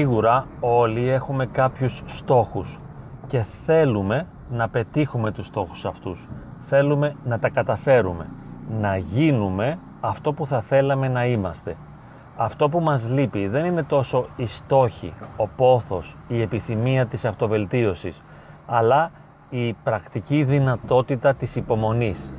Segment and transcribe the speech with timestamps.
[0.00, 2.78] Σίγουρα όλοι έχουμε κάποιους στόχους
[3.26, 6.28] και θέλουμε να πετύχουμε τους στόχους αυτούς.
[6.66, 8.26] Θέλουμε να τα καταφέρουμε,
[8.80, 11.76] να γίνουμε αυτό που θα θέλαμε να είμαστε.
[12.36, 18.22] Αυτό που μας λείπει δεν είναι τόσο η στόχη, ο πόθος, η επιθυμία της αυτοβελτίωσης,
[18.66, 19.10] αλλά
[19.50, 22.32] η πρακτική δυνατότητα της υπομονής.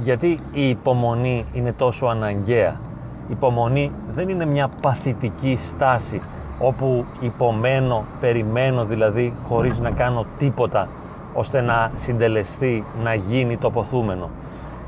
[0.00, 2.80] Γιατί η υπομονή είναι τόσο αναγκαία.
[3.28, 6.22] Η υπομονή δεν είναι μια παθητική στάση
[6.58, 10.88] όπου υπομένω, περιμένω δηλαδή χωρίς να κάνω τίποτα
[11.34, 14.28] ώστε να συντελεστεί, να γίνει το ποθούμενο.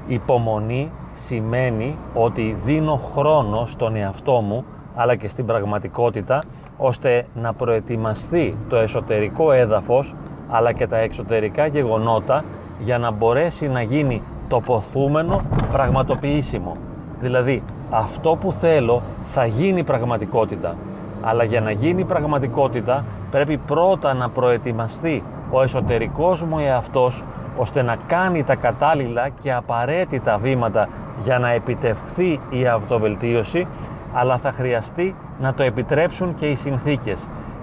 [0.07, 6.43] Υπομονή σημαίνει ότι δίνω χρόνο στον εαυτό μου αλλά και στην πραγματικότητα
[6.77, 10.15] ώστε να προετοιμαστεί το εσωτερικό έδαφος
[10.49, 12.45] αλλά και τα εξωτερικά γεγονότα
[12.79, 15.41] για να μπορέσει να γίνει το ποθούμενο
[15.73, 16.77] πραγματοποιήσιμο.
[17.21, 20.75] Δηλαδή αυτό που θέλω θα γίνει πραγματικότητα
[21.21, 27.25] αλλά για να γίνει πραγματικότητα πρέπει πρώτα να προετοιμαστεί ο εσωτερικός μου εαυτός
[27.57, 30.89] ώστε να κάνει τα κατάλληλα και απαραίτητα βήματα
[31.25, 33.67] για να επιτευχθεί η αυτοβελτίωση
[34.13, 37.19] αλλά θα χρειαστεί να το επιτρέψουν και οι συνθήκες.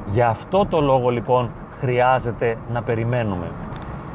[0.06, 3.52] Γι' αυτό το λόγο λοιπόν χρειάζεται να περιμένουμε.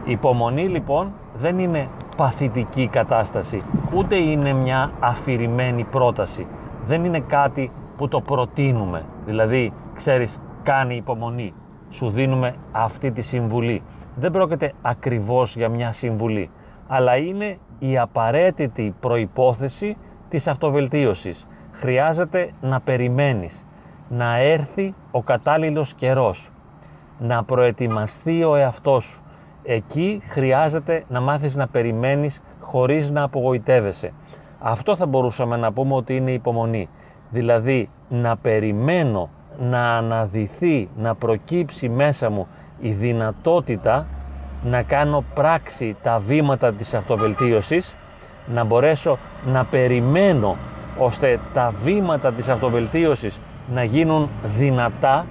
[0.04, 3.62] Η υπομονή λοιπόν δεν είναι παθητική κατάσταση,
[3.94, 6.46] ούτε είναι μια αφηρημένη πρόταση.
[6.86, 9.04] Δεν είναι κάτι που το προτείνουμε.
[9.26, 11.54] Δηλαδή, ξέρεις, κάνει υπομονή.
[11.90, 13.82] Σου δίνουμε αυτή τη συμβουλή.
[14.14, 16.50] Δεν πρόκειται ακριβώς για μια συμβουλή,
[16.88, 19.96] αλλά είναι η απαραίτητη προϋπόθεση
[20.28, 21.46] της αυτοβελτίωσης.
[21.72, 23.66] Χρειάζεται να περιμένεις,
[24.08, 26.50] να έρθει ο κατάλληλος καιρός,
[27.18, 29.22] να προετοιμαστεί ο εαυτός σου.
[29.62, 34.12] Εκεί χρειάζεται να μάθεις να περιμένεις χωρίς να απογοητεύεσαι.
[34.58, 36.88] Αυτό θα μπορούσαμε να πούμε ότι είναι υπομονή.
[37.30, 39.28] Δηλαδή να περιμένω
[39.58, 42.46] να αναδυθεί, να προκύψει μέσα μου
[42.80, 44.06] η δυνατότητα
[44.64, 47.94] να κάνω πράξη τα βήματα της αυτοβελτίωσης,
[48.46, 50.56] να μπορέσω να περιμένω
[50.98, 53.38] ώστε τα βήματα της αυτοβελτίωσης
[53.74, 54.28] να γίνουν
[54.58, 55.26] δυνατά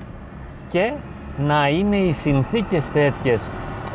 [0.69, 0.93] και
[1.37, 3.41] να είναι οι συνθήκες τέτοιες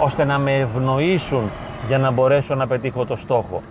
[0.00, 1.50] ώστε να με ευνοήσουν
[1.86, 3.62] για να μπορέσω να πετύχω το στόχο.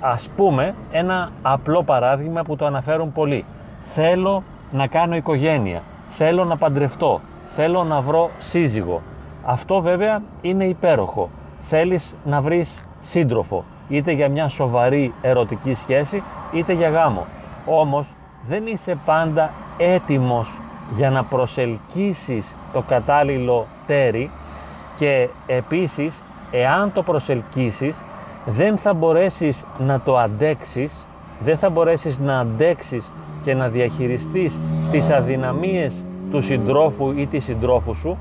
[0.00, 3.44] Ας πούμε ένα απλό παράδειγμα που το αναφέρουν πολλοί.
[3.94, 5.82] Θέλω να κάνω οικογένεια,
[6.16, 7.20] θέλω να παντρευτώ,
[7.54, 9.02] θέλω να βρω σύζυγο.
[9.44, 11.28] Αυτό βέβαια είναι υπέροχο.
[11.68, 16.22] Θέλεις να βρεις σύντροφο, είτε για μια σοβαρή ερωτική σχέση,
[16.52, 17.26] είτε για γάμο.
[17.66, 18.06] Όμως
[18.48, 20.58] δεν είσαι πάντα έτοιμος
[20.96, 24.30] για να προσελκύσεις το κατάλληλο τέρι
[24.98, 28.02] και επίσης εάν το προσελκύσεις
[28.46, 30.92] δεν θα μπορέσεις να το αντέξεις,
[31.44, 33.10] δεν θα μπορέσεις να αντέξεις
[33.44, 34.58] και να διαχειριστείς
[34.90, 35.94] τις αδυναμίες
[36.30, 38.18] του συντρόφου ή της συντρόφου σου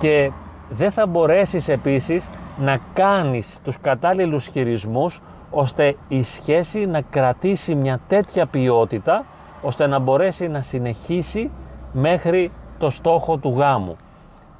[0.00, 0.30] και
[0.70, 5.20] δεν θα μπορέσεις επίσης να κάνεις τους κατάλληλους χειρισμούς
[5.50, 9.24] ώστε η σχέση να κρατήσει μια τέτοια ποιότητα
[9.62, 11.50] ώστε να μπορέσει να συνεχίσει
[11.92, 13.96] μέχρι το στόχο του γάμου.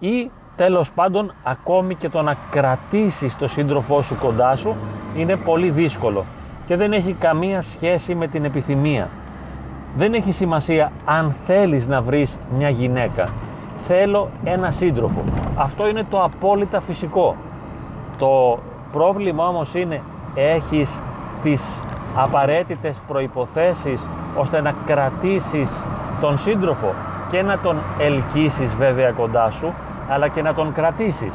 [0.00, 4.76] Ή τέλος πάντων ακόμη και το να κρατήσεις το σύντροφό σου κοντά σου
[5.16, 6.24] είναι πολύ δύσκολο
[6.70, 9.08] και δεν έχει καμία σχέση με την επιθυμία.
[9.96, 13.28] Δεν έχει σημασία αν θέλεις να βρεις μια γυναίκα.
[13.86, 15.24] Θέλω ένα σύντροφο.
[15.56, 17.36] Αυτό είναι το απόλυτα φυσικό.
[18.18, 18.58] Το
[18.92, 20.02] πρόβλημα όμως είναι
[20.34, 21.00] έχεις
[21.42, 21.84] τις
[22.16, 24.06] απαραίτητες προϋποθέσεις
[24.36, 25.70] ώστε να κρατήσεις
[26.20, 26.94] τον σύντροφο
[27.30, 29.72] και να τον ελκύσεις βέβαια κοντά σου
[30.08, 31.32] αλλά και να τον κρατήσεις.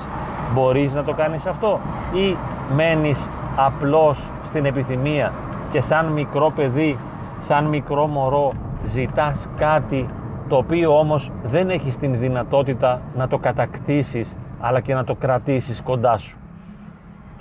[0.53, 1.79] Μπορείς να το κάνεις αυτό
[2.13, 2.35] ή
[2.75, 5.33] μένεις απλώς στην επιθυμία
[5.71, 6.97] και σαν μικρό παιδί
[7.41, 8.51] σαν μικρό μωρό
[8.85, 10.09] ζητάς κάτι
[10.47, 15.81] το οποίο όμως δεν έχεις την δυνατότητα να το κατακτήσεις αλλά και να το κρατήσεις
[15.81, 16.37] κοντά σου.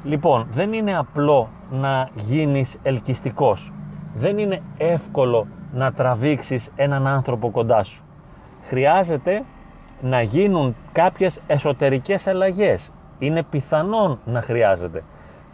[0.04, 3.72] Λοιπόν, δεν είναι απλό να γίνεις ελκυστικός.
[4.14, 8.02] Δεν είναι εύκολο να τραβήξεις έναν άνθρωπο κοντά σου.
[8.68, 9.42] Χρειάζεται
[10.00, 12.90] να γίνουν κάποιες εσωτερικές αλλαγές.
[13.18, 15.02] Είναι πιθανόν να χρειάζεται.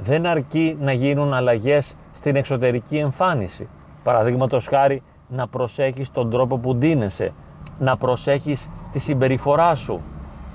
[0.04, 3.68] Δεν αρκεί να γίνουν αλλαγές στην εξωτερική εμφάνιση.
[4.02, 7.32] Παραδείγματος χάρη να προσέχεις τον τρόπο που ντύνεσαι,
[7.78, 10.00] να προσέχεις τη συμπεριφορά σου,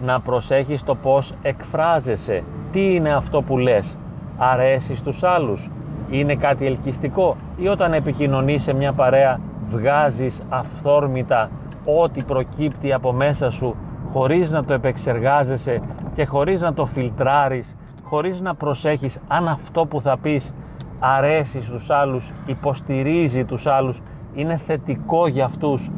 [0.02, 3.98] να προσέχεις το πώς εκφράζεσαι, τι είναι αυτό που λες,
[4.38, 5.70] αρέσεις στους άλλους,
[6.10, 9.40] είναι κάτι ελκυστικό ή όταν επικοινωνείς σε μια παρέα
[9.70, 11.50] βγάζεις αυθόρμητα
[11.86, 13.76] ό,τι προκύπτει από μέσα σου
[14.12, 15.82] χωρίς να το επεξεργάζεσαι
[16.14, 17.76] και χωρίς να το φιλτράρεις,
[18.10, 20.54] χωρίς να προσέχεις αν αυτό που θα πεις
[21.00, 24.02] αρέσει στους άλλους, υποστηρίζει τους άλλους,
[24.34, 25.90] είναι θετικό για αυτούς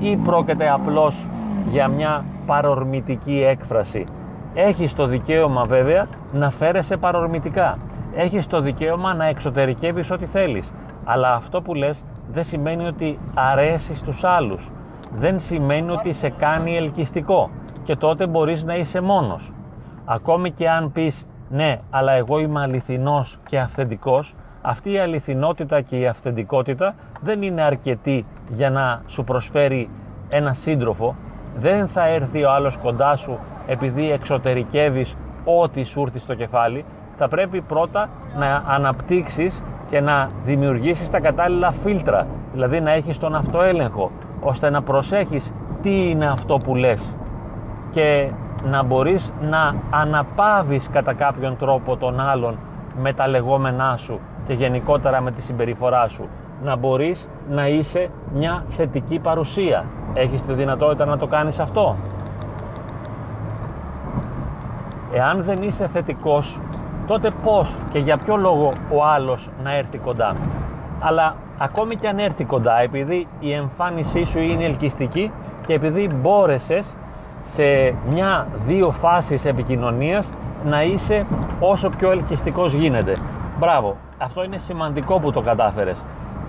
[0.00, 1.26] ή πρόκειται απλώς
[1.70, 4.06] για μια παρορμητική έκφραση.
[4.54, 7.78] Έχεις το δικαίωμα βέβαια να φέρεσαι παρορμητικά.
[8.14, 10.72] Έχεις το δικαίωμα να εξωτερικεύεις ό,τι θέλεις.
[11.04, 14.70] Αλλά αυτό που λες δεν σημαίνει ότι αρέσει στους άλλους.
[15.18, 17.50] Δεν σημαίνει ότι σε κάνει ελκυστικό.
[17.84, 19.52] Και τότε μπορείς να είσαι μόνος.
[20.04, 25.98] Ακόμη και αν πεις ναι, αλλά εγώ είμαι αληθινός και αυθεντικός, αυτή η αληθινότητα και
[25.98, 29.90] η αυθεντικότητα δεν είναι αρκετή για να σου προσφέρει
[30.28, 31.14] ένα σύντροφο.
[31.58, 36.84] Δεν θα έρθει ο άλλος κοντά σου επειδή εξωτερικεύεις ό,τι σου έρθει στο κεφάλι.
[37.16, 38.08] Θα πρέπει πρώτα
[38.38, 44.10] να αναπτύξεις και να δημιουργήσεις τα κατάλληλα φίλτρα, δηλαδή να έχεις τον αυτοέλεγχο,
[44.40, 45.52] ώστε να προσέχεις
[45.82, 47.14] τι είναι αυτό που λες
[47.90, 48.30] και
[48.64, 52.58] να μπορείς να αναπάβεις κατά κάποιον τρόπο τον άλλον
[53.00, 56.28] με τα λεγόμενά σου και γενικότερα με τη συμπεριφορά σου.
[56.62, 59.84] Να μπορείς να είσαι μια θετική παρουσία.
[60.14, 61.96] Έχεις τη δυνατότητα να το κάνεις αυτό;
[65.12, 66.60] Εάν δεν είσαι θετικός,
[67.06, 70.34] τότε πώς και για ποιο λόγο ο άλλος να έρθει κοντά;
[71.00, 75.32] Αλλά ακόμη και αν έρθει κοντά, επειδή η εμφάνισή σου είναι ελκυστική
[75.66, 76.94] και επειδή μπόρεσες
[77.48, 80.32] σε μια-δύο φάσεις επικοινωνίας
[80.64, 81.26] να είσαι
[81.60, 83.16] όσο πιο ελκυστικός γίνεται.
[83.58, 85.96] Μπράβο, αυτό είναι σημαντικό που το κατάφερες.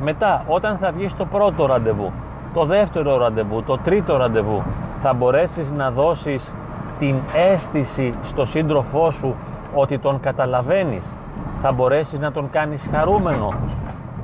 [0.02, 2.12] Μετά, όταν θα βγεις το πρώτο ραντεβού,
[2.54, 4.64] το δεύτερο ραντεβού, το τρίτο ραντεβού,
[5.00, 6.54] θα μπορέσεις να δώσεις
[7.00, 9.36] την αίσθηση στο σύντροφό σου
[9.74, 11.04] ότι τον καταλαβαίνεις.
[11.62, 13.54] Θα μπορέσεις να τον κάνεις χαρούμενο.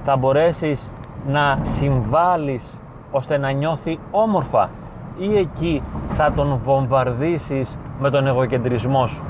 [0.03, 0.89] Θα μπορέσεις
[1.27, 2.73] να συμβάλλεις
[3.11, 4.69] ώστε να νιώθει όμορφα
[5.17, 5.83] ή εκεί
[6.13, 9.23] θα τον βομβαρδίσεις με τον εγωκεντρισμό σου;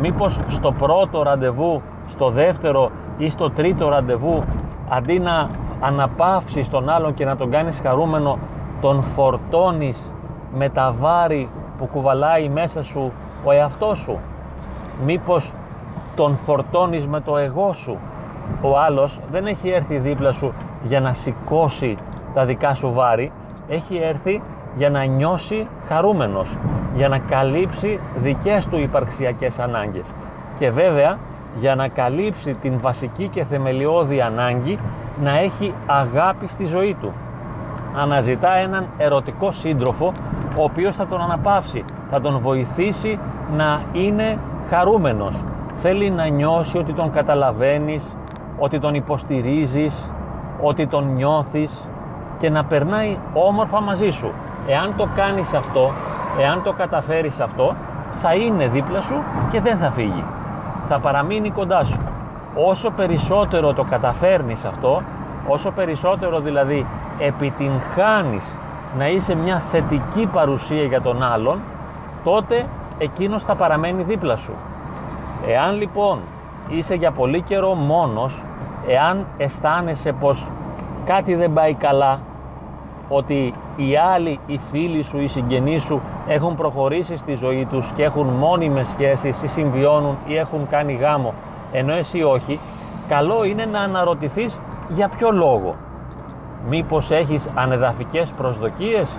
[0.00, 4.42] Μήπως στο πρώτο ραντεβού, στο δεύτερο ή στο τρίτο ραντεβού
[4.88, 5.50] αντί να
[5.80, 8.38] αναπαύσεις τον άλλον και να τον κάνεις χαρούμενο
[8.80, 10.10] τον φορτώνεις
[10.54, 11.48] με τα βάρη
[11.78, 13.12] που κουβαλάει μέσα σου
[13.44, 14.18] ο εαυτός σου;
[15.04, 15.52] Μήπως
[16.14, 17.98] τον φορτώνεις με το εγώ σου;
[18.62, 20.52] Ο άλλος δεν έχει έρθει δίπλα σου
[20.82, 21.96] για να σηκώσει
[22.34, 23.32] τα δικά σου βάρη,
[23.68, 24.42] έχει έρθει
[24.76, 26.56] για να νιώσει χαρούμενος,
[26.96, 30.04] για να καλύψει δικές του υπαρξιακές ανάγκες
[30.58, 31.18] και βέβαια
[31.60, 34.78] για να καλύψει την βασική και θεμελιώδη ανάγκη
[35.22, 37.12] να έχει αγάπη στη ζωή του.
[37.96, 40.12] Αναζητά έναν ερωτικό σύντροφο
[40.56, 43.18] ο οποίος θα τον αναπαύσει, θα τον βοηθήσει
[43.56, 44.38] να είναι
[44.68, 45.34] χαρούμενος.
[45.76, 48.16] Θέλει να νιώσει ότι τον καταλαβαίνεις,
[48.58, 50.10] ότι τον υποστηρίζεις,
[50.60, 51.82] ότι τον νιώθεις
[52.38, 54.30] και να περνάει όμορφα μαζί σου.
[54.66, 55.90] Εάν το κάνεις αυτό,
[56.40, 57.74] εάν το καταφέρεις αυτό,
[58.18, 60.24] θα είναι δίπλα σου και δεν θα φύγει.
[60.88, 61.98] Θα παραμείνει κοντά σου.
[62.54, 65.02] Όσο περισσότερο το καταφέρνεις αυτό,
[65.48, 66.86] όσο περισσότερο δηλαδή
[67.18, 68.56] επιτυγχάνεις
[68.98, 71.58] να είσαι μια θετική παρουσία για τον άλλον,
[72.24, 72.66] τότε
[72.98, 74.52] εκείνος θα παραμένει δίπλα σου.
[75.46, 76.18] Εάν λοιπόν
[76.68, 78.42] είσαι για πολύ καιρό μόνος,
[78.86, 80.46] εάν αισθάνεσαι πως
[81.04, 82.18] κάτι δεν πάει καλά,
[83.08, 88.02] ότι οι άλλοι, οι φίλοι σου, οι συγγενείς σου έχουν προχωρήσει στη ζωή τους και
[88.02, 91.34] έχουν μόνιμες σχέσεις ή συμβιώνουν ή έχουν κάνει γάμο
[91.72, 92.60] ενώ εσύ όχι,
[93.08, 94.58] καλό είναι να αναρωτηθείς
[94.88, 95.74] για ποιο λόγο.
[96.68, 99.16] Μήπως έχεις ανεδαφικές προσδοκίες,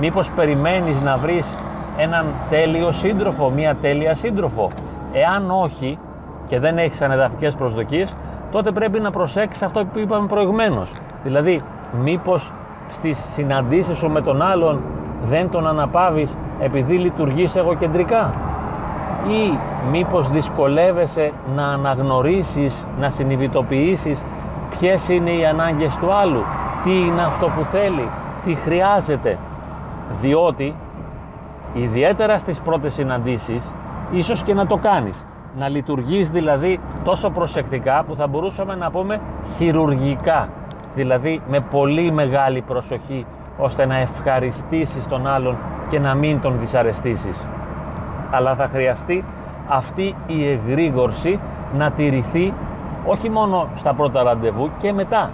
[0.00, 1.56] μήπως περιμένεις να βρεις
[1.96, 4.70] έναν τέλειο σύντροφο, μία τέλεια σύντροφο;
[5.12, 5.98] Εάν όχι
[6.46, 8.14] και δεν έχεις ανεδαφικές προσδοκίες,
[8.50, 10.92] τότε πρέπει να προσέξεις αυτό που είπαμε προηγουμένως.
[11.22, 11.62] Δηλαδή,
[12.02, 12.52] μήπως
[12.90, 14.80] στις συναντήσεις σου με τον άλλον
[15.28, 18.30] δεν τον αναπάβεις επειδή λειτουργείς εγωκεντρικά;
[19.28, 19.58] Ή
[19.90, 24.24] μήπως δυσκολεύεσαι να αναγνωρίσεις, να συνειδητοποιήσεις
[24.78, 26.44] ποιες είναι οι ανάγκες του άλλου,
[26.84, 28.10] τι είναι αυτό που θέλει,
[28.44, 29.38] τι χρειάζεται;
[30.20, 30.74] Διότι
[31.74, 33.72] ιδιαίτερα στις πρώτες συναντήσεις
[34.10, 35.24] ίσως και να το κάνεις.
[35.58, 39.20] Να λειτουργείς δηλαδή τόσο προσεκτικά που θα μπορούσαμε να πούμε
[39.56, 40.48] χειρουργικά
[40.94, 43.26] δηλαδή με πολύ μεγάλη προσοχή
[43.58, 45.56] ώστε να ευχαριστήσεις τον άλλον
[45.88, 47.44] και να μην τον δυσαρεστήσεις.
[48.30, 49.24] Αλλά θα χρειαστεί
[49.68, 51.40] αυτή η εγρήγορση
[51.76, 52.52] να τηρηθεί
[53.06, 55.30] όχι μόνο στα πρώτα ραντεβού και μετά.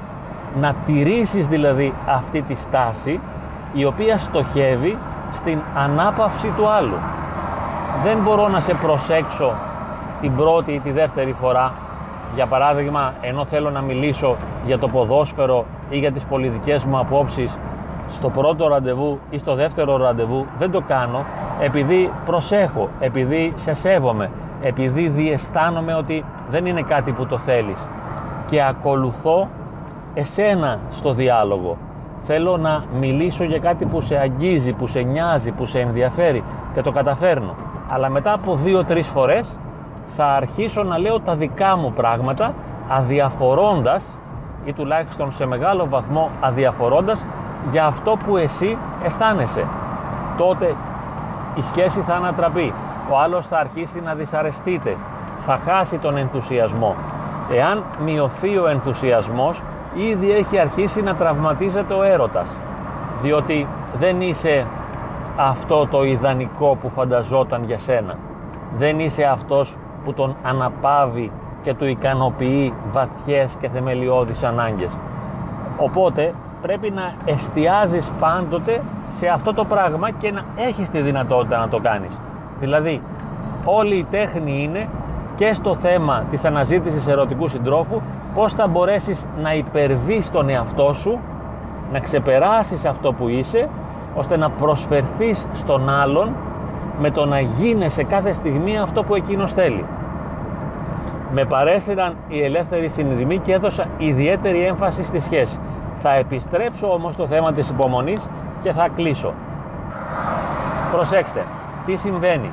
[0.60, 3.20] Να τηρήσεις δηλαδή αυτή τη στάση
[3.72, 4.98] η οποία στοχεύει
[5.32, 6.96] στην ανάπαυση του άλλου.
[8.02, 9.54] Δεν μπορώ να σε προσέξω
[10.20, 11.72] την πρώτη ή τη δεύτερη φορά
[12.36, 17.58] για παράδειγμα, ενώ θέλω να μιλήσω για το ποδόσφαιρο ή για τις πολιτικές μου απόψεις
[18.08, 21.24] στο πρώτο ραντεβού ή στο δεύτερο ραντεβού δεν το κάνω
[21.60, 24.30] επειδή προσέχω, επειδή σε σέβομαι,
[24.62, 27.78] επειδή διαισθάνομαι ότι δεν είναι κάτι που το θέλεις
[28.46, 29.48] και ακολουθώ
[30.14, 31.76] εσένα στο διάλογο.
[32.22, 36.82] θέλω να μιλήσω για κάτι που σε αγγίζει, που σε νοιάζει, που σε ενδιαφέρει και
[36.82, 37.54] το καταφέρνω.
[37.88, 39.56] Αλλά μετά από δύο-τρεις φορές
[40.16, 42.54] θα αρχίσω να λέω τα δικά μου πράγματα
[42.88, 44.02] αδιαφορώντας
[44.64, 47.24] ή τουλάχιστον σε μεγάλο βαθμό αδιαφορώντας
[47.70, 49.64] για αυτό που εσύ αισθάνεσαι.
[50.38, 50.74] Τότε
[51.54, 52.72] η σχέση θα ανατραπεί.
[53.10, 54.96] Ο άλλος θα αρχίσει να δυσαρεστείτε.
[55.46, 56.94] Θα χάσει τον ενθουσιασμό.
[57.52, 59.62] Εάν μειωθεί ο ενθουσιασμός,
[59.94, 62.46] ήδη έχει αρχίσει να τραυματίζεται ο έρωτας.
[63.22, 63.66] Διότι
[63.98, 64.66] δεν είσαι
[65.36, 68.14] αυτό το ιδανικό που φανταζόταν για σένα.
[68.78, 71.30] Δεν είσαι αυτός που τον αναπαύει
[71.62, 74.90] και του ικανοποιεί βαθιές και θεμελιώδεις ανάγκες.
[75.76, 78.82] Οπότε πρέπει να εστιάζεις πάντοτε
[79.18, 82.18] σε αυτό το πράγμα και να έχεις τη δυνατότητα να το κάνεις.
[82.60, 83.02] Δηλαδή,
[83.64, 84.88] όλη η τέχνη είναι
[85.36, 88.00] και στο θέμα της αναζήτησης ερωτικού συντρόφου
[88.34, 91.18] πώς θα μπορέσεις να υπερβείς τον εαυτό σου,
[91.92, 93.68] να ξεπεράσεις αυτό που είσαι,
[94.14, 96.32] ώστε να προσφερθείς στον άλλον
[97.00, 99.84] με το να γίνεσαι κάθε στιγμή αυτό που εκείνος θέλει.
[101.32, 105.58] Με παρέσυραν οι ελεύθεροι συνειδημοί και έδωσα ιδιαίτερη έμφαση στη σχέση.
[106.02, 108.28] Θα επιστρέψω όμως στο θέμα της υπομονής
[108.62, 109.32] και θα κλείσω.
[110.92, 111.44] Προσέξτε,
[111.86, 112.50] τι συμβαίνει.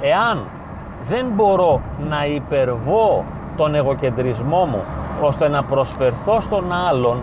[0.00, 0.42] Εάν
[1.08, 3.24] δεν μπορώ να υπερβώ
[3.56, 4.82] τον εγωκεντρισμό μου
[5.20, 7.22] ώστε να προσφερθώ στον άλλον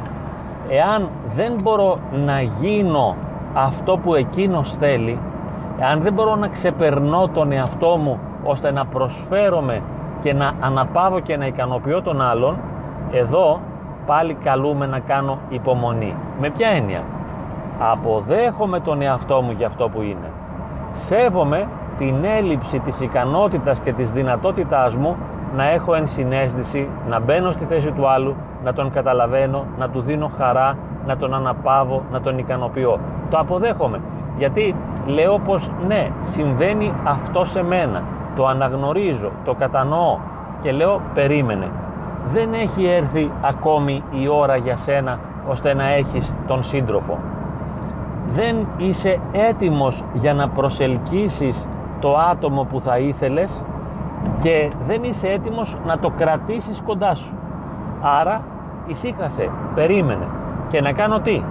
[0.69, 3.15] εάν δεν μπορώ να γίνω
[3.53, 5.19] αυτό που εκείνος θέλει
[5.79, 9.81] εάν δεν μπορώ να ξεπερνώ τον εαυτό μου ώστε να προσφέρομαι
[10.21, 12.57] και να αναπαύω και να ικανοποιώ τον άλλον
[13.11, 13.59] εδώ
[14.05, 17.03] πάλι καλούμε να κάνω υπομονή με ποια έννοια;
[17.79, 20.31] Αποδέχομαι τον εαυτό μου για αυτό που είναι
[20.93, 25.15] σέβομαι την έλλειψη της ικανότητας και της δυνατότητάς μου
[25.55, 30.31] να έχω ενσυναίσθηση, να μπαίνω στη θέση του άλλου, να τον καταλαβαίνω, να του δίνω
[30.37, 32.99] χαρά, να τον αναπαύω, να τον ικανοποιώ.
[33.29, 33.99] Το αποδέχομαι.
[34.37, 34.75] Γιατί
[35.05, 38.03] λέω πως ναι, συμβαίνει αυτό σε μένα.
[38.41, 40.17] Το αναγνωρίζω, το κατανοώ
[40.61, 41.71] και λέω περίμενε.
[42.33, 47.17] Δεν έχει έρθει ακόμη η ώρα για σένα ώστε να έχεις τον σύντροφο.
[48.33, 51.67] Δεν είσαι έτοιμος για να προσελκύσεις
[51.99, 53.61] το άτομο που θα ήθελες
[54.39, 57.33] και δεν είσαι έτοιμος να το κρατήσεις κοντά σου.
[58.01, 58.41] Άρα
[58.85, 60.27] ησύχασε, περίμενε
[60.67, 61.43] και να κάνω τι;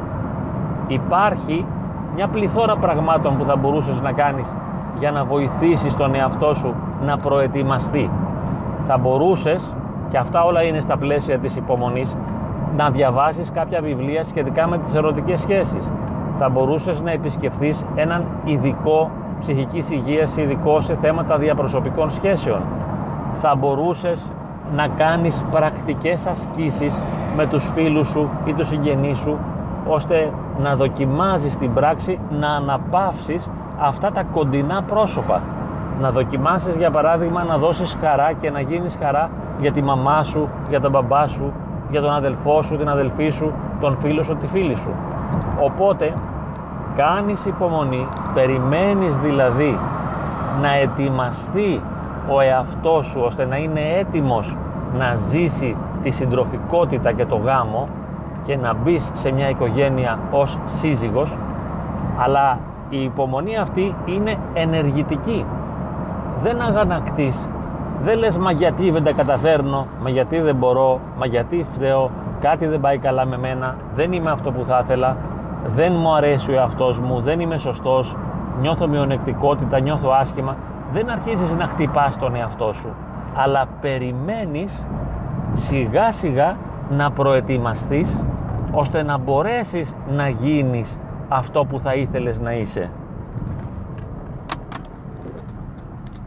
[0.86, 1.66] Υπάρχει
[2.14, 4.54] μια πληθώρα πραγμάτων που θα μπορούσες να κάνεις
[5.00, 8.10] για να βοηθήσεις τον εαυτό σου να προετοιμαστεί.
[8.86, 9.74] Θα μπορούσες,
[10.10, 12.16] και αυτά όλα είναι στα πλαίσια της υπομονής,
[12.76, 15.92] να διαβάσεις κάποια βιβλία σχετικά με τις ερωτικές σχέσεις.
[16.38, 22.60] Θα μπορούσες να επισκεφθείς έναν ειδικό ψυχικής υγείας, ειδικό σε θέματα διαπροσωπικών σχέσεων.
[23.40, 24.30] Θα μπορούσες
[24.74, 26.94] να κάνεις πρακτικές ασκήσεις
[27.36, 29.36] με τους φίλους σου ή τους συγγενείς σου
[29.86, 30.30] ώστε
[30.62, 33.48] να δοκιμάζεις την πράξη να αναπαύσεις
[33.80, 35.42] αυτά τα κοντινά πρόσωπα
[36.00, 40.48] να δοκιμάσεις για παράδειγμα να δώσεις χαρά και να γίνεις χαρά για τη μαμά σου,
[40.68, 41.52] για τον μπαμπά σου,
[41.90, 44.90] για τον αδελφό σου, την αδελφή σου, τον φίλο σου, τη φίλη σου.
[45.60, 46.14] Οπότε
[46.96, 49.78] κάνεις υπομονή, περιμένεις δηλαδή
[50.60, 51.82] να ετοιμαστεί
[52.28, 54.56] ο εαυτός σου ώστε να είναι έτοιμος
[54.98, 57.88] να ζήσει τη συντροφικότητα και το γάμο
[58.44, 61.36] και να μπεις σε μια οικογένεια ως σύζυγος
[62.24, 62.58] αλλά
[62.90, 65.46] η υπομονή αυτή είναι ενεργητική.
[66.42, 67.48] Δεν αγανακτείς.
[68.02, 72.66] Δεν λες μα γιατί δεν τα καταφέρνω; Μα γιατί δεν μπορώ; Μα γιατί φταίω; Κάτι
[72.66, 75.16] δεν πάει καλά με μένα; Δεν είμαι αυτό που θα ήθελα;
[75.74, 78.16] Δεν μου αρέσει ο εαυτός μου; Δεν είμαι σωστός;
[78.60, 80.56] Νιώθω μειονεκτικότητα, νιώθω άσχημα;
[80.92, 82.88] Δεν αρχίζεις να χτυπάς τον εαυτό σου.
[83.34, 84.84] Αλλά περιμένεις
[85.54, 86.56] σιγά σιγά
[86.90, 88.22] να προετοιμαστείς
[88.72, 90.98] ώστε να μπορέσεις να γίνεις
[91.32, 92.90] αυτό που θα ήθελες να είσαι.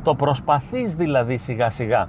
[0.03, 2.07] Το προσπαθείς δηλαδή σιγά σιγά.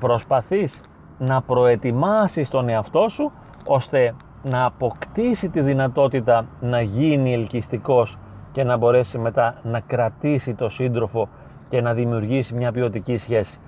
[0.00, 0.80] Προσπαθείς
[1.18, 3.32] να προετοιμάσεις τον εαυτό σου
[3.64, 8.18] ώστε να αποκτήσει τη δυνατότητα να γίνει ελκυστικός
[8.52, 11.28] και να μπορέσει μετά να κρατήσει το σύντροφο
[11.68, 13.58] και να δημιουργήσει μια ποιοτική σχέση.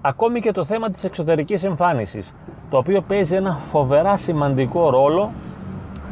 [0.00, 2.34] Ακόμη και το θέμα της εξωτερικής εμφάνισης,
[2.70, 5.30] το οποίο παίζει ένα φοβερά σημαντικό ρόλο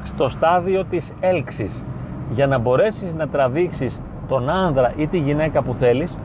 [0.05, 1.83] στο στάδιο της έλξης.
[2.35, 6.19] Για να μπορέσεις να τραβήξεις τον άνδρα ή τη γυναίκα που θέλεις,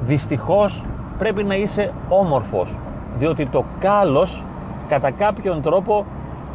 [0.00, 0.84] δυστυχώς
[1.18, 2.76] πρέπει να είσαι όμορφος,
[3.18, 4.44] διότι το κάλος
[4.88, 6.04] κατά κάποιον τρόπο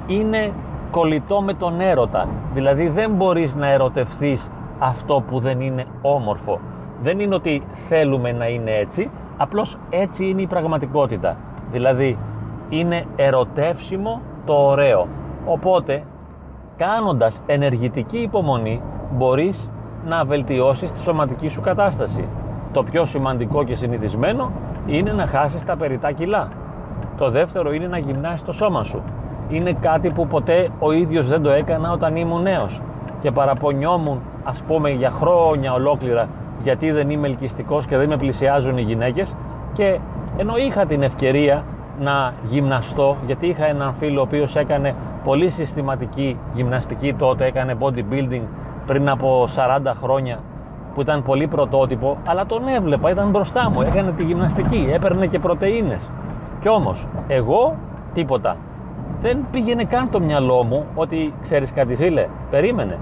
[0.08, 0.52] είναι
[0.92, 2.28] κολλητό με τον έρωτα.
[2.54, 4.50] Δηλαδή δεν μπορείς να ερωτευθείς
[4.80, 6.60] αυτό που δεν είναι όμορφο.
[7.02, 11.38] Δεν είναι ότι θέλουμε να είναι έτσι, απλώς έτσι είναι η πραγματικότητα.
[11.72, 12.18] Δηλαδή
[12.70, 15.08] είναι ερωτεύσιμο το ωραίο.
[15.46, 16.04] Οπότε
[16.78, 19.70] κάνοντας ενεργητική υπομονή μπορείς
[20.06, 22.28] να βελτιώσεις τη σωματική σου κατάσταση.
[22.74, 24.52] Το πιο σημαντικό και συνηθισμένο
[24.86, 26.50] είναι να χάσεις τα περιτά κιλά.
[27.18, 29.02] Το δεύτερο είναι να γυμνάσεις το σώμα σου.
[29.50, 32.82] Είναι κάτι που ποτέ ο ίδιος δεν το έκανα όταν ήμουν νέος
[33.22, 36.28] και παραπονιόμουν ας πούμε για χρόνια ολόκληρα
[36.64, 39.34] γιατί δεν είμαι ελκυστικός και δεν με πλησιάζουν οι γυναίκες
[39.74, 40.00] και
[40.38, 41.64] ενώ είχα την ευκαιρία
[42.00, 48.42] να γυμναστώ γιατί είχα έναν φίλο ο οποίος έκανε πολύ συστηματική γυμναστική τότε έκανε bodybuilding
[48.90, 50.40] πριν από 40 χρόνια
[50.94, 55.40] που ήταν πολύ πρωτότυπο αλλά τον έβλεπα, ήταν μπροστά μου έκανε τη γυμναστική, έπαιρνε και
[55.40, 56.10] πρωτεΐνες.
[56.62, 57.76] Κι όμως εγώ
[58.14, 58.58] τίποτα.
[59.22, 62.98] Δεν πήγαινε καν το μυαλό μου ότι ξέρεις κάτι φίλε, περίμενε.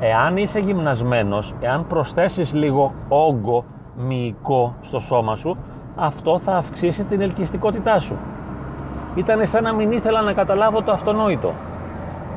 [0.00, 3.64] Εάν είσαι γυμνασμένος, εάν προσθέσεις λίγο όγκο
[3.96, 5.56] μυϊκό στο σώμα σου
[5.96, 8.16] αυτό θα αυξήσει την ελκυστικότητά σου.
[9.14, 11.52] Ήταν σαν να μην ήθελα να καταλάβω το αυτονόητο.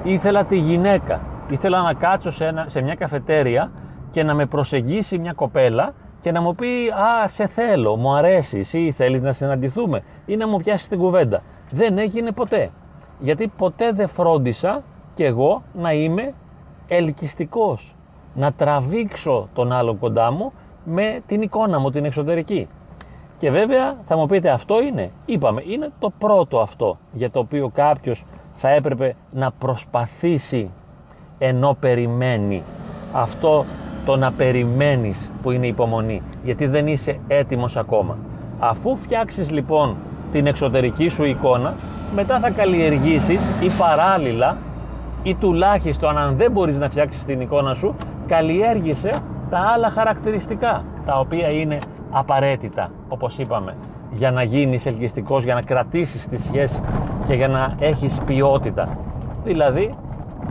[0.03, 3.71] Ήθελα τη γυναίκα ήθελα να κάτσω σε, ένα, σε μια καφετέρια
[4.11, 8.67] και να με προσεγγίσει μια κοπέλα και να μου πει «Α, σε θέλω, μου αρέσει
[8.71, 11.41] ή θέλεις να συναντηθούμε» ή να μου πιάσει την κουβέντα.
[11.69, 12.69] Δεν έγινε ποτέ.
[13.19, 14.83] Γιατί ποτέ δεν φρόντισα
[15.15, 16.33] κι εγώ να είμαι
[16.87, 17.95] ελκυστικός.
[18.35, 22.67] Να τραβήξω τον άλλο κοντά μου με την εικόνα μου, την εξωτερική.
[23.37, 25.11] Και βέβαια θα μου πείτε αυτό είναι.
[25.25, 30.71] Είπαμε, είναι το πρώτο αυτό για το οποίο κάποιος θα έπρεπε να προσπαθήσει
[31.45, 32.63] ενώ περιμένει.
[33.11, 33.65] Αυτό
[34.05, 38.17] το να περιμένεις που είναι υπομονή, γιατί δεν είσαι έτοιμος ακόμα.
[38.59, 39.95] Αφού φτιάξεις λοιπόν
[40.31, 41.73] την εξωτερική σου εικόνα,
[42.15, 44.57] μετά θα καλλιεργήσεις ή παράλληλα
[45.23, 47.95] ή τουλάχιστον αν δεν μπορείς να φτιάξεις την εικόνα σου,
[48.27, 49.09] καλλιέργησε
[49.49, 51.77] τα άλλα χαρακτηριστικά, τα οποία είναι
[52.11, 53.75] απαραίτητα, όπως είπαμε,
[54.11, 56.79] για να γίνεις ελκυστικός, για να κρατήσεις τη σχέση
[57.27, 58.97] και για να έχεις ποιότητα.
[59.43, 59.95] Δηλαδή,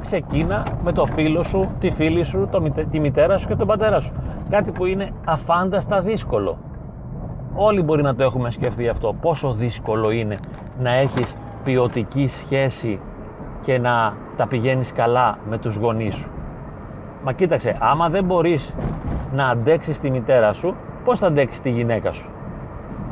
[0.02, 4.00] ξεκίνα με το φίλο σου, τη φίλη σου, το, τη μητέρα σου και τον πατέρα
[4.00, 4.12] σου.
[4.50, 6.58] Κάτι που είναι αφάνταστα δύσκολο.
[7.54, 9.14] Όλοι μπορεί να το έχουμε σκεφτεί αυτό.
[9.20, 10.38] Πόσο δύσκολο είναι
[10.78, 13.00] να έχεις ποιοτική σχέση
[13.60, 16.30] και να τα πηγαίνεις καλά με τους γονείς σου.
[17.24, 18.74] Μα κοίταξε, άμα δεν μπορείς
[19.32, 22.28] να αντέξεις τη μητέρα σου, πώς θα αντέξεις τη γυναίκα σου;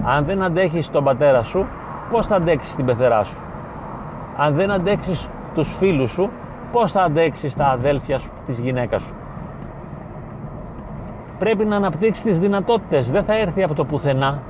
[0.05, 1.67] Αν δεν αντέχεις τον πατέρα σου,
[2.11, 3.41] πώς θα αντέξεις την πεθερά σου;
[4.37, 6.31] Αν δεν αντέξεις τους φίλους σου,
[6.73, 9.15] πώς θα αντέξεις τα αδέλφια σου, της γυναίκας σου;
[11.39, 14.43] Πρέπει να αναπτύξεις τις δυνατότητες, δεν θα έρθει από το πουθενά.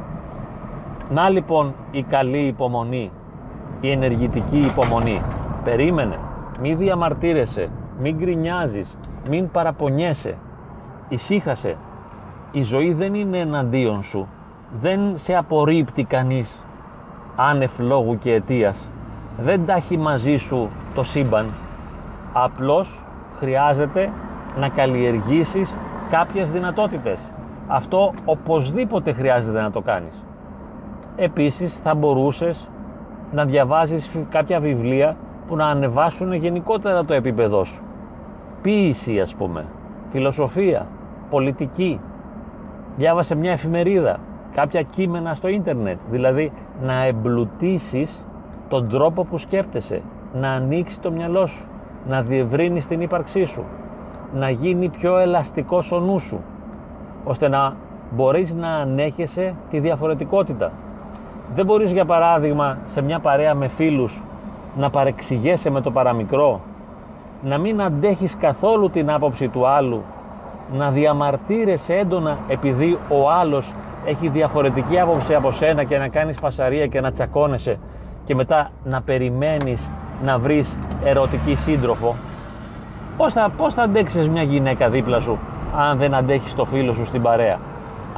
[1.10, 3.10] Να λοιπόν η καλή υπομονή,
[3.80, 5.22] η ενεργητική υπομονή.
[5.64, 6.18] Περίμενε,
[6.60, 7.68] μη διαμαρτύρεσαι,
[8.00, 8.96] μην γκρινιάζεις,
[9.28, 10.36] μην παραπονιέσαι.
[11.08, 11.76] Ησύχασε.
[12.52, 14.28] Η ζωή δεν είναι εναντίον σου.
[14.80, 16.64] Δεν σε απορρίπτει κανείς
[17.36, 18.88] άνευ λόγου και αιτίας.
[19.38, 21.46] Δεν τα έχει μαζί σου το σύμπαν
[22.32, 23.00] απλώς
[23.38, 24.10] χρειάζεται
[24.58, 25.76] να καλλιεργήσεις
[26.10, 27.18] κάποιες δυνατότητες.
[27.66, 30.24] Αυτό οπωσδήποτε χρειάζεται να το κάνεις.
[31.16, 32.68] Επίσης θα μπορούσες
[33.32, 35.16] να διαβάζεις κάποια βιβλία
[35.46, 37.82] που να ανεβάσουν γενικότερα το επίπεδό σου.
[38.62, 39.64] Ποίηση ας πούμε,
[40.10, 40.86] φιλοσοφία,
[41.30, 42.00] πολιτική.
[42.96, 44.18] Διάβασε μια εφημερίδα,
[44.54, 45.98] κάποια κείμενα στο ίντερνετ.
[46.10, 48.24] Δηλαδή να εμπλουτίσεις
[48.68, 50.02] τον τρόπο που σκέφτεσαι,
[50.34, 51.66] να ανοίξεις το μυαλό σου
[52.08, 53.64] να διευρύνεις την ύπαρξή σου,
[54.34, 56.40] να γίνει πιο ελαστικός ο νους σου,
[57.24, 57.74] ώστε να
[58.10, 60.72] μπορείς να ανέχεσαι τη διαφορετικότητα.
[61.54, 64.22] Δεν μπορείς για παράδειγμα σε μια παρέα με φίλους
[64.76, 66.60] να παρεξηγέσαι με το παραμικρό,
[67.42, 70.02] να μην αντέχεις καθόλου την άποψη του άλλου,
[70.72, 73.72] να διαμαρτύρεσαι έντονα επειδή ο άλλος
[74.04, 77.78] έχει διαφορετική άποψη από σένα και να κάνεις φασαρία και να τσακώνεσαι
[78.24, 79.90] και μετά να περιμένεις
[80.24, 82.16] να βρεις ερωτική σύντροφο.
[83.16, 85.38] Πώς θα, πώς θα αντέξεις μια γυναίκα δίπλα σου
[85.76, 87.58] αν δεν αντέχεις το φίλο σου στην παρέα;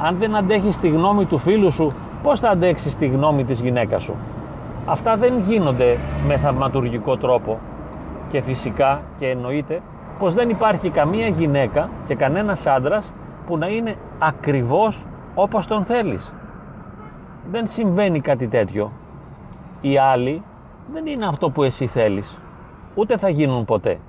[0.05, 4.03] Αν δεν αντέχεις τη γνώμη του φίλου σου πώς θα αντέξεις τη γνώμη της γυναίκας
[4.03, 4.15] σου;
[4.85, 7.59] Αυτά δεν γίνονται με θαυματουργικό τρόπο.
[8.27, 9.81] Και φυσικά και εννοείται
[10.19, 13.13] πως δεν υπάρχει καμία γυναίκα και κανένας άντρας
[13.47, 16.31] που να είναι ακριβώς όπως τον θέλεις.
[17.51, 18.91] Δεν συμβαίνει κάτι τέτοιο.
[19.81, 20.41] Οι άλλοι
[20.91, 22.37] δεν είναι αυτό που εσύ θέλεις.
[22.95, 23.99] Ούτε θα γίνουν ποτέ.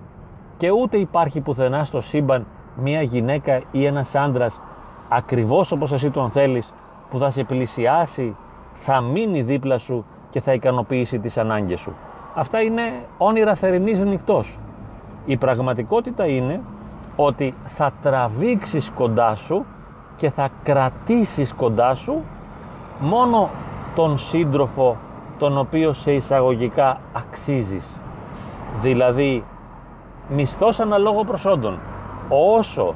[0.56, 4.60] Και ούτε υπάρχει πουθενά στο σύμπαν μια γυναίκα ή ένας άντρας
[5.08, 6.72] ακριβώς όπως εσύ τον θέλεις
[7.10, 8.36] που θα σε πλησιάσει,
[8.80, 11.92] θα μείνει δίπλα σου και θα ικανοποιήσει τις ανάγκες σου.
[12.34, 12.82] Αυτά είναι
[13.18, 14.58] όνειρα θερινής νυχτός.
[15.26, 16.60] Η πραγματικότητα είναι
[17.16, 19.64] ότι θα τραβήξεις κοντά σου
[20.16, 22.22] και θα κρατήσεις κοντά σου
[23.00, 23.48] μόνο
[23.94, 24.96] τον σύντροφο
[25.44, 28.00] τον οποίο σε εισαγωγικά αξίζεις.
[28.82, 29.44] Δηλαδή
[30.28, 31.78] μισθός αναλόγω προσόντων.
[32.28, 32.94] Όσο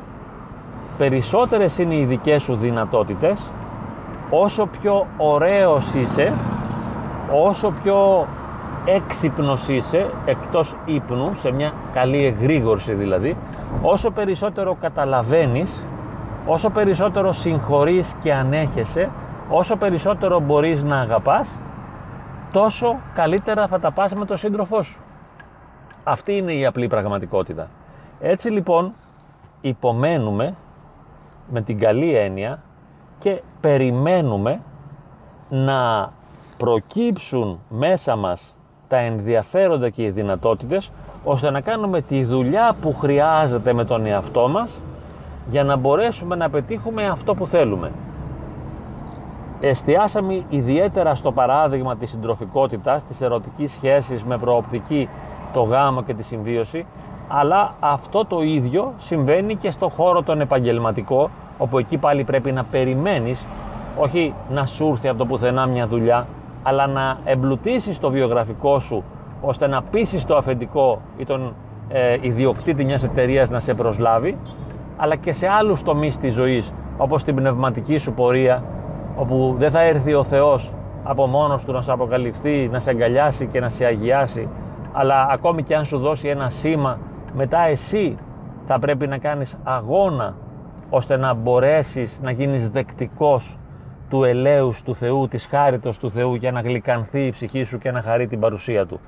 [0.98, 3.50] περισσότερες είναι οι δικές σου δυνατότητες,
[4.30, 6.32] όσο πιο ωραίος είσαι,
[7.46, 8.26] όσο πιο
[8.84, 13.36] έξυπνος είσαι, εκτός ύπνου, σε μια καλή εγρήγορση δηλαδή,
[13.82, 15.82] όσο περισσότερο καταλαβαίνεις,
[16.46, 19.10] όσο περισσότερο συγχωρείς και ανέχεσαι,
[19.48, 21.58] όσο περισσότερο μπορείς να αγαπάς,
[22.52, 25.00] τόσο καλύτερα θα τα πας με τον σύντροφό σου.
[26.04, 27.68] Αυτή είναι η απλή πραγματικότητα.
[28.20, 28.92] Έτσι λοιπόν
[29.60, 30.54] υπομένουμε
[31.50, 32.62] με την καλή έννοια
[33.18, 34.60] και περιμένουμε
[35.48, 36.12] να
[36.56, 38.54] προκύψουν μέσα μας
[38.88, 40.90] τα ενδιαφέροντα και οι δυνατότητες
[41.24, 44.80] ώστε να κάνουμε τη δουλειά που χρειάζεται με τον εαυτό μας
[45.50, 47.92] για να μπορέσουμε να πετύχουμε αυτό που θέλουμε.
[49.60, 55.08] Εστιάσαμε ιδιαίτερα στο παράδειγμα της συντροφικότητας, της ερωτικής σχέσης με προοπτική
[55.52, 56.86] το γάμο και τη συμβίωση,
[57.28, 62.64] αλλά αυτό το ίδιο συμβαίνει και στο χώρο τον επαγγελματικό, όπου εκεί πάλι πρέπει να
[62.64, 63.44] περιμένεις,
[63.98, 66.26] όχι να σου έρθει από το πουθενά μια δουλειά,
[66.62, 69.04] αλλά να εμπλουτίσεις το βιογραφικό σου,
[69.40, 71.54] ώστε να πείσεις το αφεντικό ή τον
[71.88, 74.38] ε, ιδιοκτήτη μιας εταιρείας να σε προσλάβει,
[74.96, 78.62] αλλά και σε άλλους τομείς της ζωής, όπως την πνευματική σου πορεία,
[79.18, 80.72] όπου δεν θα έρθει ο Θεός
[81.04, 84.48] από μόνος του να σε αποκαλυφθεί, να σε αγκαλιάσει και να σε αγιάσει,
[84.92, 86.98] αλλά ακόμη και αν σου δώσει ένα σήμα,
[87.34, 88.18] μετά εσύ
[88.66, 90.34] θα πρέπει να κάνεις αγώνα
[90.90, 93.58] ώστε να μπορέσεις να γίνεις δεκτικός
[94.08, 97.90] του ελέους του Θεού, της χάριτος του Θεού για να γλυκανθεί η ψυχή σου και
[97.90, 99.00] να χαρεί την παρουσία Του.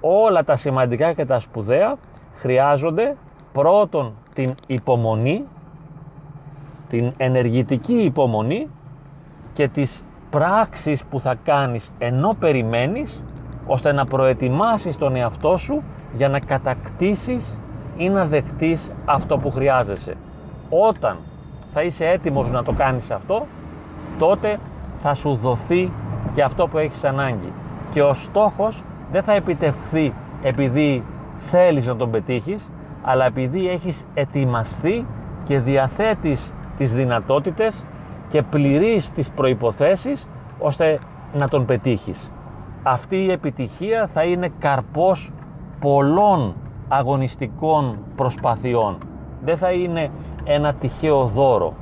[0.00, 1.96] Όλα τα σημαντικά και τα σπουδαία
[2.34, 3.16] χρειάζονται
[3.52, 5.44] πρώτον την υπομονή,
[6.88, 8.68] την ενεργητική υπομονή
[9.52, 13.22] και τις πράξεις που θα κάνεις ενώ περιμένεις
[13.66, 15.82] ώστε να προετοιμάσεις τον εαυτό σου
[16.16, 17.58] για να κατακτήσεις
[17.96, 20.16] ή να δεχτείς αυτό που χρειάζεσαι.
[20.70, 21.16] Όταν
[21.72, 23.46] θα είσαι έτοιμος να το κάνεις αυτό,
[24.18, 24.58] τότε
[25.02, 25.92] θα σου δοθεί
[26.34, 27.52] και αυτό που έχεις ανάγκη.
[27.90, 31.04] Και ο στόχος δεν θα επιτευχθεί επειδή
[31.50, 32.68] θέλεις να τον πετύχεις,
[33.02, 35.06] αλλά επειδή έχεις ετοιμαστεί
[35.44, 37.84] και διαθέτεις τις δυνατότητες
[38.30, 40.98] και πληρείς τις προϋποθέσεις ώστε
[41.32, 42.30] να τον πετύχεις.
[42.82, 45.32] Αυτή η επιτυχία θα είναι καρπός
[45.80, 46.54] πολλών
[46.88, 48.96] αγωνιστικών προσπαθειών.
[49.44, 50.10] Δεν θα είναι
[50.44, 51.74] ένα τυχαίο δώρο,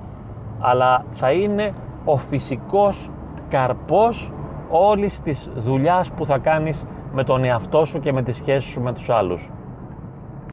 [0.61, 3.11] αλλά θα είναι ο φυσικός
[3.49, 4.33] καρπός
[4.71, 8.81] όλης της δουλειάς που θα κάνεις με τον εαυτό σου και με τις σχέσεις σου
[8.81, 9.51] με τους άλλους.